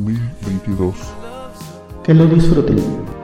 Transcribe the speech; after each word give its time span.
1022. 0.00 0.94
Que 2.02 2.14
lo 2.14 2.26
disfruten. 2.26 3.19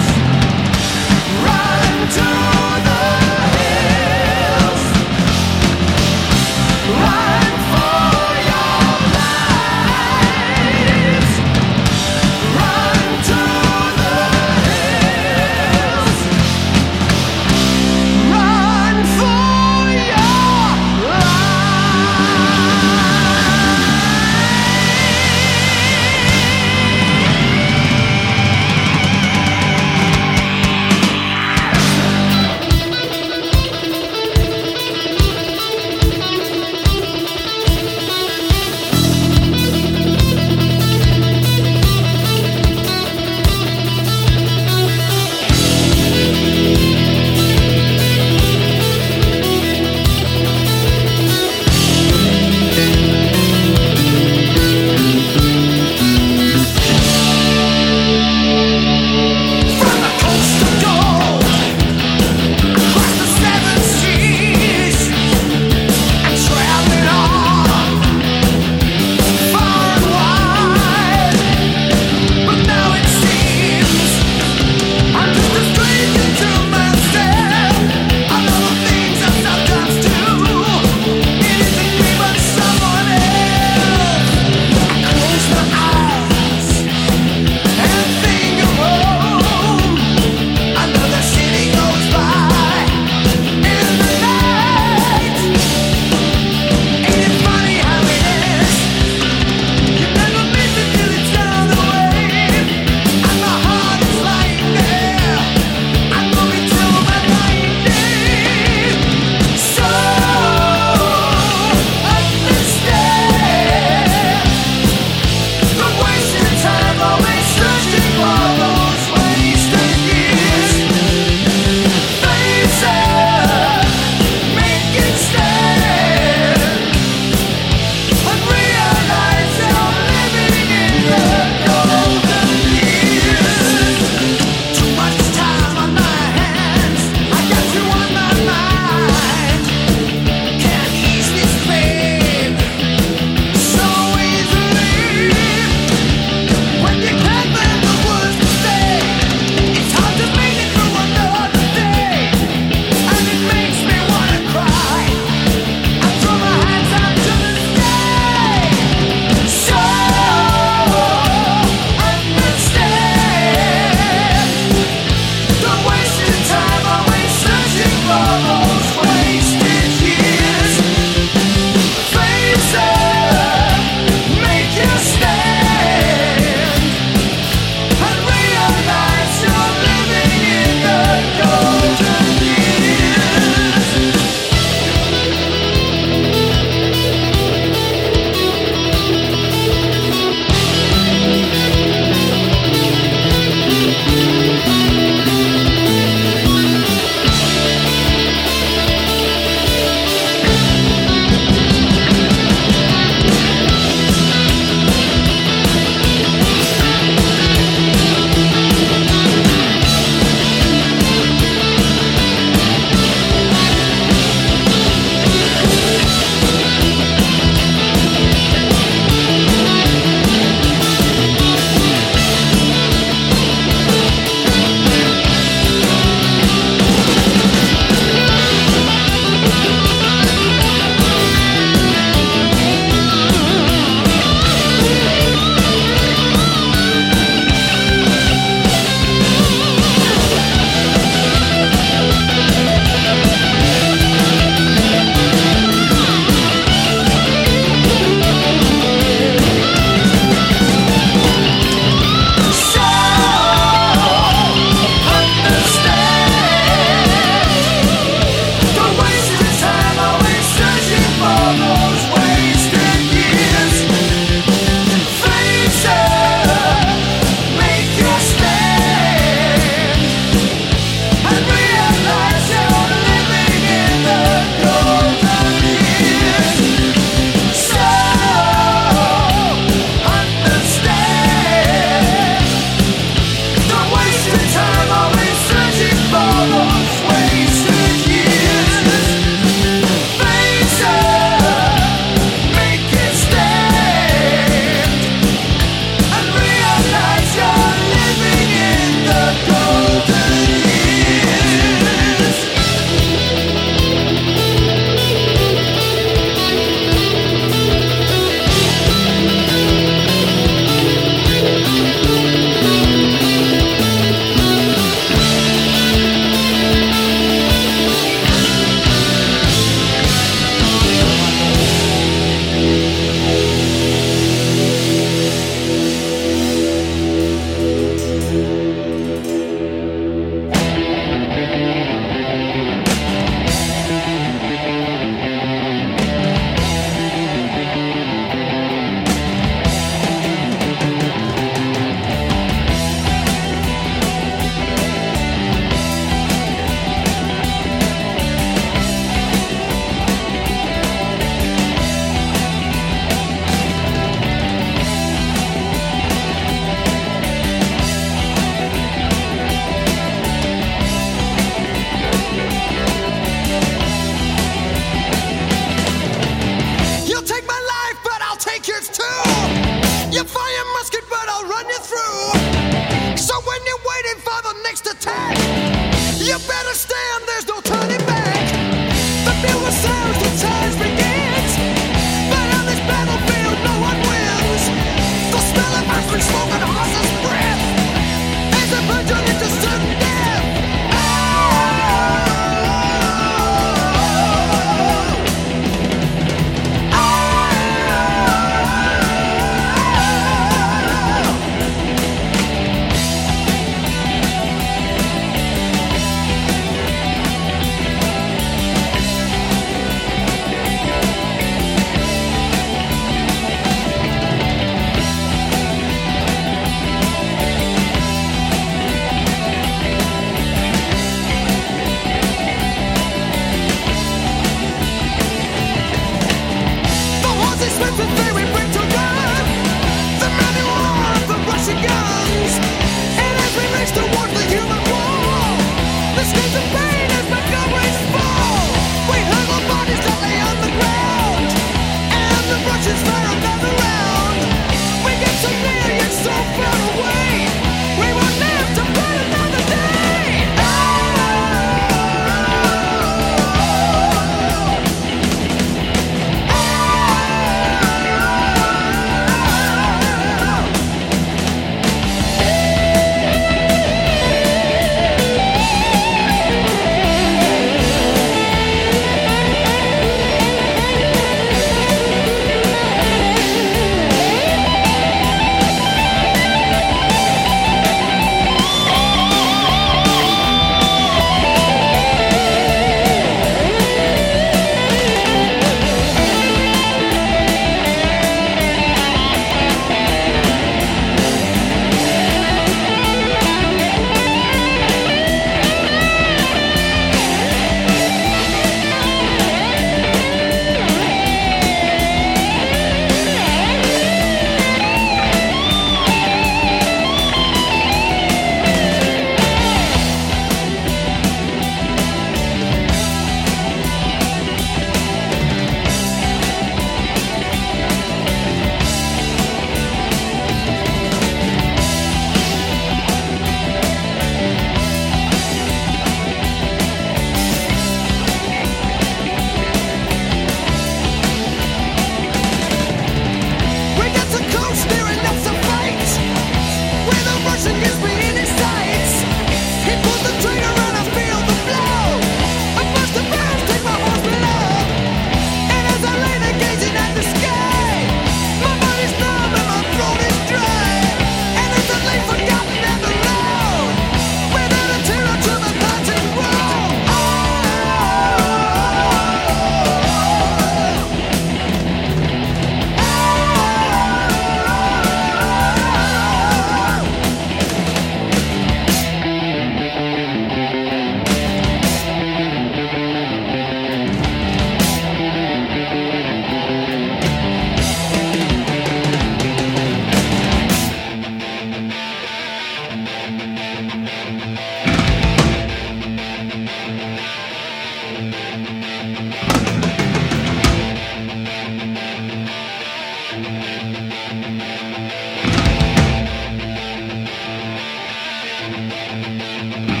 Música 598.89 600.00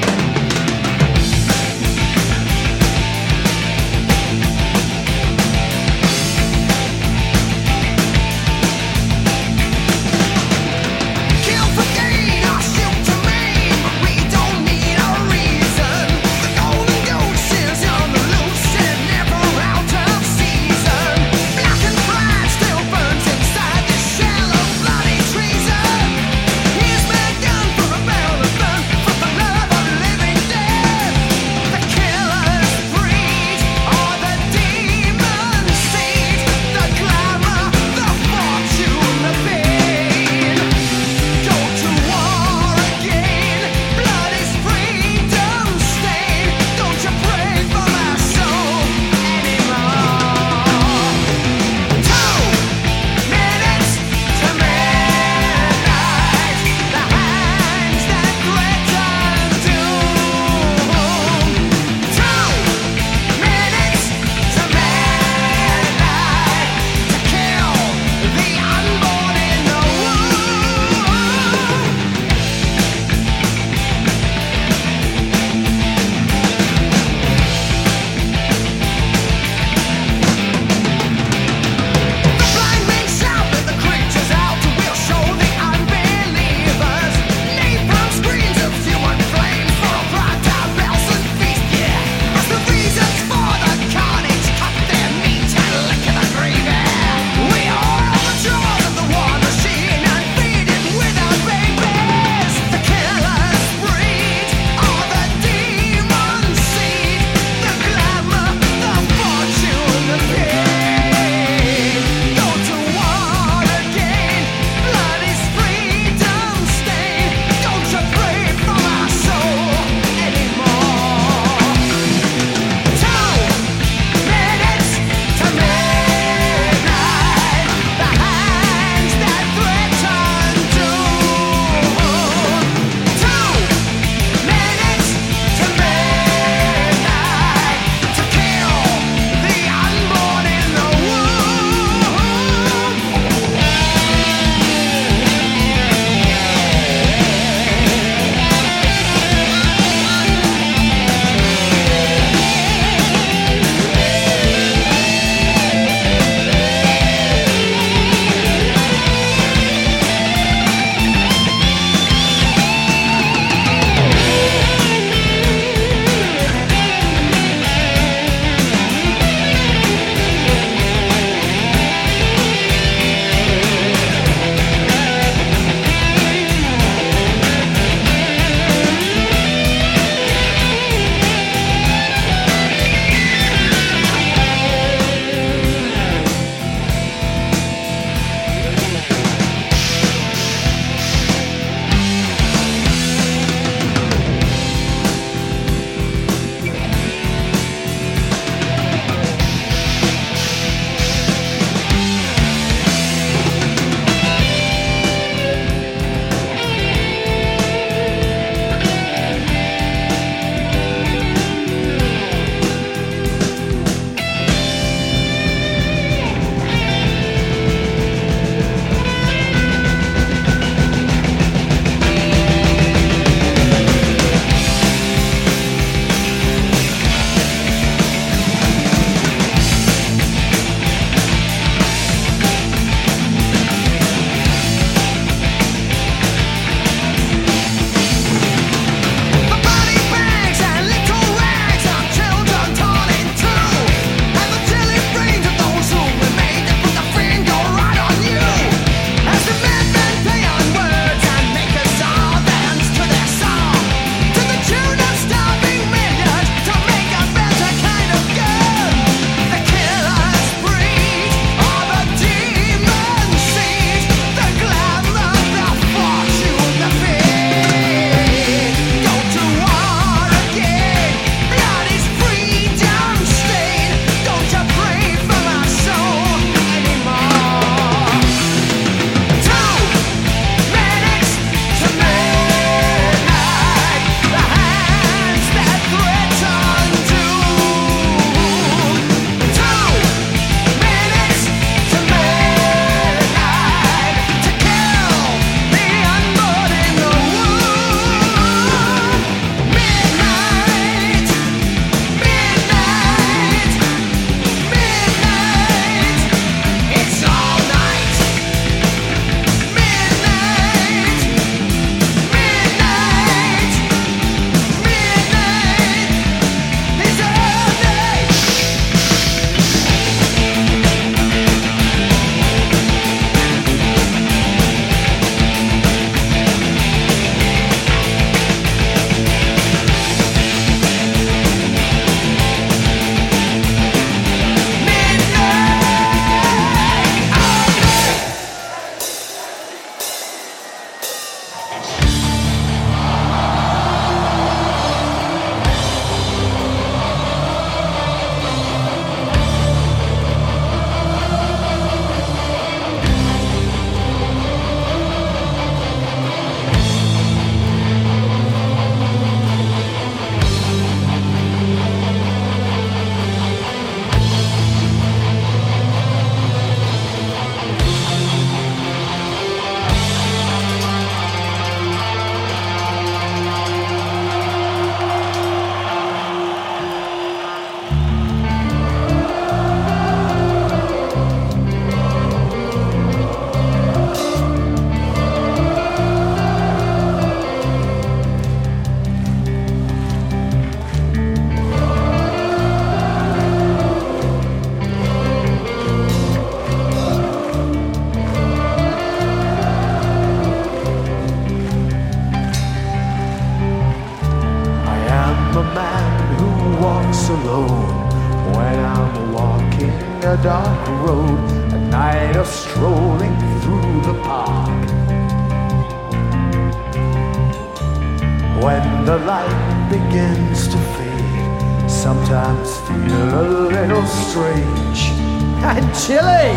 chilly 426.07 426.49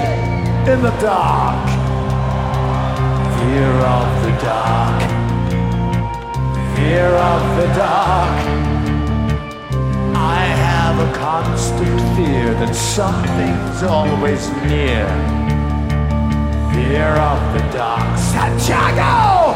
in 0.72 0.80
the 0.80 0.94
dark. 1.00 1.68
Fear 3.38 3.72
of 3.96 4.08
the 4.24 4.32
dark. 4.40 5.02
Fear 6.76 7.10
of 7.32 7.42
the 7.58 7.66
dark. 7.76 8.36
I 10.16 10.44
have 10.68 10.96
a 10.98 11.12
constant 11.14 12.00
fear 12.16 12.54
that 12.54 12.74
something's 12.74 13.82
always 13.82 14.48
near. 14.64 15.06
Fear 16.72 17.10
of 17.30 17.40
the 17.52 17.64
dark. 17.76 18.18
Santiago! 18.18 19.04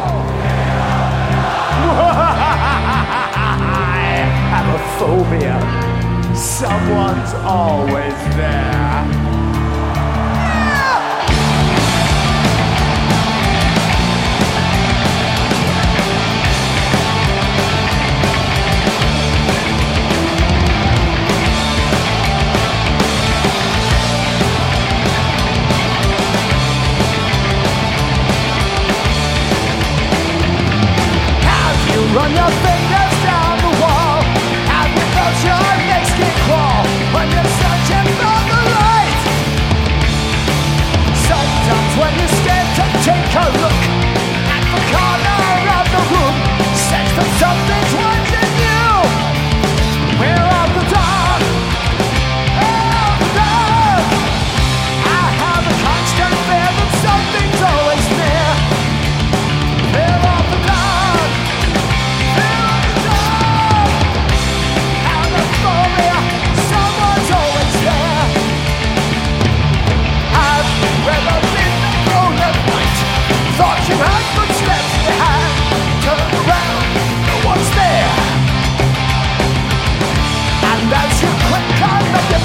I 3.73 4.05
have 4.53 4.69
a 4.75 4.83
phobia. 4.99 5.57
Someone's 6.37 7.33
always 7.47 8.19
there. 8.37 9.18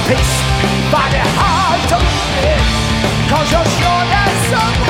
peace, 0.07 0.35
find 0.91 1.13
it 1.13 1.27
hard 1.39 1.79
to 1.91 1.97
live, 1.97 3.29
cause 3.29 3.51
you're 3.51 3.69
sure 3.79 4.03
that 4.11 4.29
something. 4.51 4.82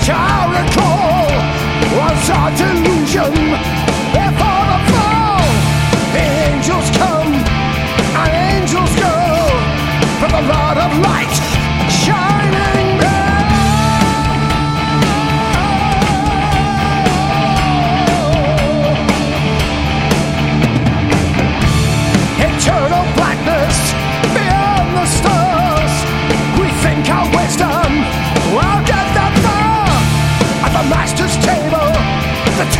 Which 0.00 0.08
I 0.08 0.46
recall 0.48 1.98
was 1.98 2.30
our 2.30 2.50
delusion. 2.56 2.79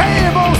Table's 0.00 0.59